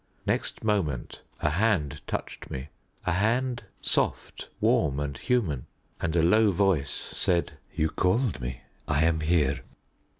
Next 0.25 0.63
moment 0.63 1.21
a 1.41 1.51
hand 1.51 2.01
touched 2.07 2.49
me 2.49 2.69
a 3.05 3.11
hand 3.11 3.65
soft, 3.83 4.49
warm, 4.59 4.99
and 4.99 5.15
human 5.15 5.67
and 5.99 6.15
a 6.15 6.23
low 6.23 6.49
voice 6.49 6.89
said, 6.89 7.51
"You 7.75 7.91
called 7.91 8.41
me. 8.41 8.61
I 8.87 9.03
am 9.03 9.19
here." 9.19 9.59